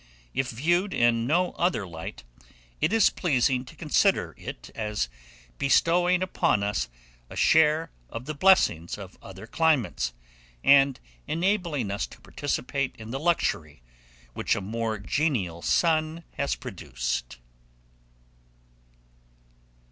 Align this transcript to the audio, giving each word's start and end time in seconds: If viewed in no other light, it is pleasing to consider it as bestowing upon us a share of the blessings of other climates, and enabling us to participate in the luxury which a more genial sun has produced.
If 0.33 0.49
viewed 0.49 0.95
in 0.95 1.27
no 1.27 1.51
other 1.59 1.85
light, 1.85 2.23
it 2.79 2.91
is 2.91 3.11
pleasing 3.11 3.63
to 3.65 3.75
consider 3.75 4.33
it 4.35 4.71
as 4.73 5.09
bestowing 5.59 6.23
upon 6.23 6.63
us 6.63 6.89
a 7.29 7.35
share 7.35 7.91
of 8.09 8.25
the 8.25 8.33
blessings 8.33 8.97
of 8.97 9.15
other 9.21 9.45
climates, 9.45 10.13
and 10.63 10.99
enabling 11.27 11.91
us 11.91 12.07
to 12.07 12.19
participate 12.21 12.95
in 12.97 13.11
the 13.11 13.19
luxury 13.19 13.83
which 14.33 14.55
a 14.55 14.59
more 14.61 14.97
genial 14.97 15.61
sun 15.61 16.23
has 16.31 16.55
produced. 16.55 17.37